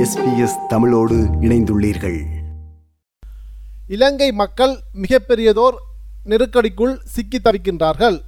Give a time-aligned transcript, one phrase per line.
[0.00, 2.20] SBS தமிழோடு இணைந்துள்ளீர்கள்.
[3.88, 5.74] இலங்கை மக்கள் மிகப்பெரியதோர்
[6.24, 8.20] நெருக்கடிக்குள் சிக்கி தவிக்கின்றார்கள்.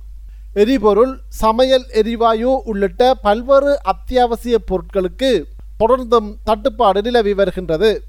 [0.55, 5.45] எரிபொருள் சமையல் எரிவாயு உள்ளிட்ட பல்வேறு அத்தியாவசிய பொருட்களுக்கு
[5.79, 8.03] தொடர்ந்தும் தட்டுப்பாடு நிலவி வருகின்றது.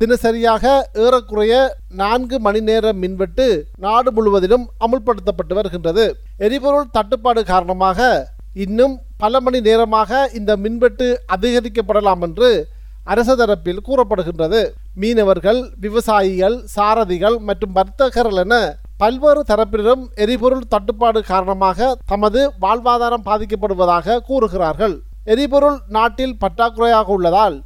[0.00, 6.16] தினசரியாக ஏறக்குறைய நான்கு மணி நேர மின்வெட்டு நாடு முழுவதிலும் அமுல்படுத்தப்பட்டு வருகின்றது.
[6.38, 12.76] எரிபொருள் தட்டுப்பாடு காரணமாக இன்னும் பல மணி நேரமாக இந்த மின்வெட்டு அதிகரிக்கப்படலாம் என்று
[13.12, 14.60] அரச தரப்பில் கூறப்படுகின்றது.
[15.02, 18.54] மீனவர்கள் விவசாயிகள் சாரதிகள் மற்றும் வர்த்தகர்கள் என
[19.02, 24.96] பல்வேறு தரப்பினரும் எரிபொருள் தட்டுப்பாடு காரணமாக தமது வாழ்வாதாரம் பாதிக்கப்படுவதாக கூறுகிறார்கள்.
[25.34, 27.56] எரிபொருள் நாட்டில் பற்றாக்குறையாக உள்ளதால்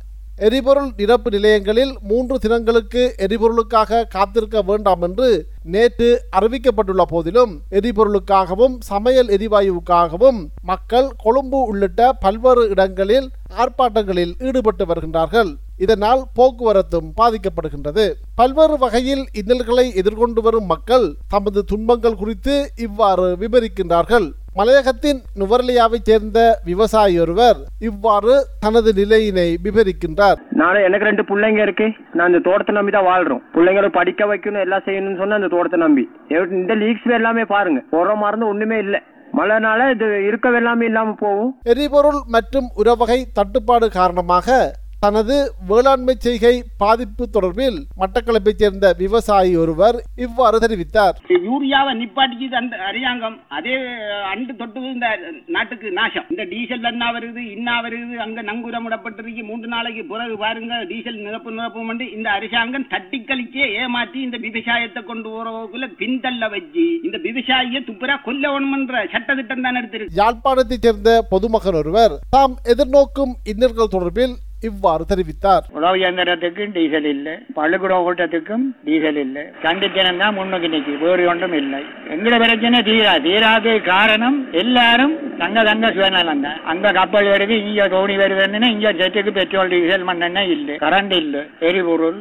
[0.47, 5.29] எரிபொருள் நிரப்பு நிலையங்களில் மூன்று தினங்களுக்கு எரிபொருளுக்காக காத்திருக்க வேண்டாம் என்று
[5.65, 15.55] நேற்று அறிவிக்கப்பட்டுள்ள போதிலும் எரிபொருளுக்காகவும் சமையல் எரிவாயுவுக்காகவும் மக்கள் கொழும்பு உள்ளிட்ட பல்வேறு இடங்களில் ஆர்ப்பாட்டங்களில் ஈடுபட்டு வருகின்றார்கள்.
[15.77, 18.13] இதனால் போக்குவரத்தும் பாதிக்கப்படுகின்றது.
[18.35, 24.33] பல்வேறு வகையில் இன்னல்களை எதிர்கொண்டு வரும் மக்கள் தமது துன்பங்கள் குறித்து இவ்வாறு விவரிக்கின்றார்கள்.
[24.59, 27.57] மலையகத்தின் நுவர்லியாவைச் சேர்ந்த விவசாயி ஒருவர்
[27.89, 30.39] இவ்வாறு தனது நிலையினை விவரிக்கின்றார்.
[30.61, 31.87] நானும் எனக்கு ரெண்டு பிள்ளைங்க இருக்கு.
[32.13, 33.41] நான் இந்த தோட்டத்தை நம்பி தான் வாழ்றோம்.
[33.55, 36.05] பிள்ளைங்களை படிக்க வைக்கணும் எல்லாம் செய்யணும்னு சொன்னா இந்த தோட்டத்தை நம்பி.
[36.61, 37.83] இந்த லீக்ஸ் எல்லாமே பாருங்க.
[37.95, 39.03] போற மருந்து ஒண்ணுமே இல்ல.
[39.39, 41.53] மழைனால இது இருக்க எல்லாமே இல்லாம போகும்.
[41.73, 44.61] எரிபொருள் மற்றும் உரவகை தட்டுப்பாடு காரணமாக
[45.03, 45.37] தனது
[45.69, 51.17] வேளாண்மை செய்கை பாதிப்பு தொடர்பில் மட்டக்களப்பைச் சேர்ந்த விவசாயி ஒருவர் இவ்வாறு தெரிவித்தார்.
[51.47, 53.75] யூரியாவை நிப்பாட்டிச்சு அந்த அரசாங்கம் அதே
[54.33, 55.09] அண்டு தொட்டு இந்த
[55.55, 56.27] நாட்டுக்கு நாசம்.
[56.33, 62.09] இந்த டீசல் என்ன வருது இன்னா வருது அங்க நங்குரமிடப்பட்டிருக்கு மூன்று நாளைக்கு பிறகு பாருங்க டீசல் நிரப்பு நிரப்பு
[62.19, 69.05] இந்த அரசாங்கம் தட்டி கழிச்சே ஏமாற்றி இந்த விவசாயத்தை கொண்டு போறவக்குள்ள பின்தள்ள வச்சு இந்த விவசாயியை துப்புரா கொல்லவணும்ன்ற
[69.17, 70.17] சட்ட திட்டம் தான் எடுத்திருக்கு.
[70.23, 74.35] யாழ்ப்பாணத்தைச் சேர்ந்த பொதுமகன் ஒருவர் தாம் எதிர்நோக்கும் இன்னல்கள் தொடர்பில்
[74.69, 75.65] இவ்வாறு தெரிவித்தார்.
[75.77, 77.35] உழவு இயந்திரத்துக்கும் டீசல் இல்லை.
[77.59, 79.45] பள்ளிக்கூட ஓட்டத்துக்கும் டீசல் இல்லை.
[79.65, 81.81] சண்டித்தனம் தான் முன்னுக்கு நிற்கி வேறு ஒன்றும் இல்லை.
[82.15, 83.15] எங்கட பிரச்சனை தீரா.
[83.27, 86.59] தீராத காரணம் எல்லாரும் தங்க தங்க சுயநலம் தான்.
[86.73, 90.77] அங்க கப்பல் வருது இங்க தோணி வருதுன்னு இங்க செட்டுக்கு பெட்ரோல் டீசல் மண்ணெண்ணெய் இல்லை.
[90.85, 91.43] கரண்ட் இல்லை.
[91.69, 92.21] எரிபொருள்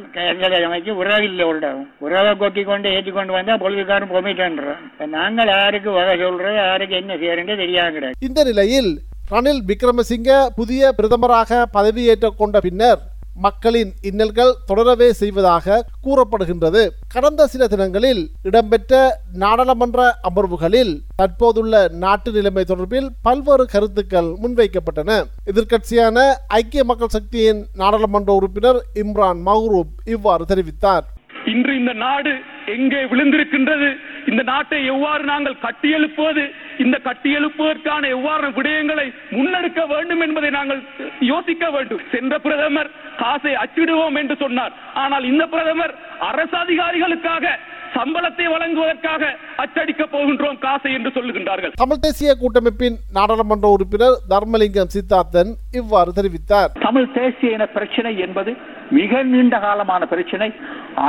[0.72, 4.82] அமைச்சு உறவு இல்லை உண்டாகும் உறவை கொட்டி கொண்டு ஏற்றி கொண்டு வந்தா பொழுதுக்காரன் பொமிட்டன்றோம்
[5.16, 8.92] நாங்கள் யாருக்கு வகை சொல்றது யாருக்கு என்ன செய்யறது தெரியாது இந்த நிலையில்
[9.32, 13.00] ரணில் விக்ரமசிங்க புதிய பிரதமராக பதவியேற்றுக் கொண்ட பின்னர்
[13.44, 15.76] மக்களின் இன்னல்கள் தொடரவே செய்வதாக
[16.06, 16.82] கூறப்படுகின்றது.
[17.14, 19.00] கடந்த சில தினங்களில் இடம்பெற்ற
[19.42, 25.24] நாடாளுமன்ற அமர்வுகளில் தற்போதுள்ள நாட்டு நிலைமை தொடர்பில் பல்வேறு கருத்துக்கள் முன்வைக்கப்பட்டன.
[25.52, 31.04] எதிர்க்கட்சியான ஐக்கிய மக்கள் சக்தியின் நாடாளுமன்ற உறுப்பினர் இம்ரான் மஹ்ரூப் இவ்வாறு தெரிவித்தார்.
[31.44, 32.32] இன்று இந்த நாடு
[32.66, 33.88] எங்கே விழுந்திருக்கின்றது?
[34.30, 36.44] இந்த நாட்டை எவ்வாறு நாங்கள் கட்டியெழுப்புவது
[36.78, 39.06] இந்த கட்டியெழுப்புவதற்கான எவ்வாறு விடயங்களை
[39.36, 40.80] முன்னெடுக்க வேண்டும் என்பதை நாங்கள்
[41.20, 42.02] யோசிக்க வேண்டும்.
[42.14, 44.72] சென்ற பிரதமர் காசை அச்சிடுவோம் என்று சொன்னார்.
[44.94, 45.94] ஆனால் இந்த பிரதமர்
[46.30, 47.54] அரசு அதிகாரிகளுக்காக
[47.94, 49.22] சம்பளத்தை வழங்குவதற்காக
[49.62, 51.72] அச்சடிக்க போகின்றோம் காசை என்று சொல்லுகின்றார்கள்.
[51.82, 55.50] தமிழ் தேசிய கூட்டமைப்பின் நாடாளுமன்ற உறுப்பினர் தர்மலிங்கம் சித்தார்த்தன்
[55.80, 56.70] இவ்வாறு தெரிவித்தார்.
[56.86, 58.52] தமிழ் தேசிய இன பிரச்சனை என்பது
[58.98, 60.48] மிக நீண்ட காலமான பிரச்சனை.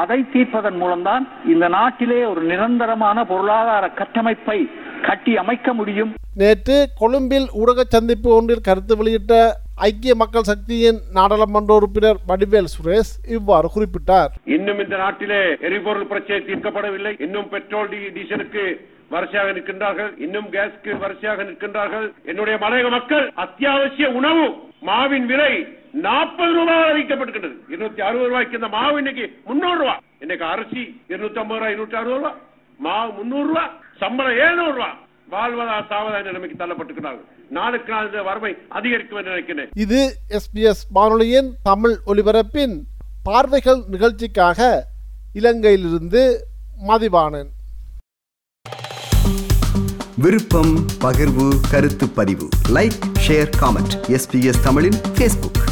[0.02, 4.60] அதை தீர்ப்பதன் மூலம்தான் இந்த நாட்டிலே ஒரு நிரந்தரமான பொருளாதார கட்டமைப்பை
[5.04, 6.14] கட்டி அமைக்க முடியும்.
[6.36, 13.70] நேற்று கொழும்பில் ஊடக சந்திப்பு ஒன்றில் கருத்து வெளியிட்ட ஐக்கிய மக்கள் சக்தியின் நாடாளுமன்ற உறுப்பினர் வடிவேல் சுரேஷ் இவ்வாறு
[13.76, 14.28] குறிப்பிட்டார்.
[14.46, 17.22] இன்னும் இந்த நாட்டிலே எரிபொருள் பிரச்சனை தீர்க்கப்படவில்லை.
[17.22, 20.12] இன்னும் பெட்ரோல் டி- டீசலுக்கு வரிசையாக நிற்கின்றார்கள்.
[20.18, 22.12] இன்னும் கேஸ்க்கு வரிசையாக நிற்கின்றார்கள்.
[22.26, 24.54] என்னுடைய மலையக மக்கள் அத்தியாவசிய உணவு
[24.86, 31.02] மாவின் விலை நாற்பது ரூபாய் அறிவிக்கப்பட்டிருக்கிறது இருநூத்தி அறுபது ரூபாய்க்கு இந்த மாவு இன்னைக்கு முன்னூறு ரூபாய் இன்னைக்கு அரிசி
[31.08, 32.34] இருநூத்தி ஐம்பது ரூபாய் இருநூத்தி அறுபது ரூபாய்
[32.78, 34.98] மாவு முன்னூறு ரூபாய் சம்பளம் எழுநூறு ரூபாய்
[35.34, 37.28] வாழ்வதா சாவதா என்ற நிலைமைக்கு தள்ளப்பட்டிருக்கிறார்கள்.
[37.50, 40.00] நாளுக்கு நாள் இந்த வறுமை அதிகரிக்கும் என்று நினைக்கிறேன் இது
[40.30, 42.76] எஸ்பிஎஸ் வானொலியின் தமிழ் ஒலிபரப்பின்
[43.24, 44.88] பார்வைகள் நிகழ்ச்சிக்காக
[45.36, 46.24] இலங்கையிலிருந்து
[46.88, 47.52] மதிவாணன்.
[50.24, 52.48] விருப்பம் பகிர்வு கருத்து பதிவு.
[52.74, 55.63] லைக் ஷேர் காமெண்ட் எஸ்பிஎஸ் தமிழின் ஃபேஸ்புக்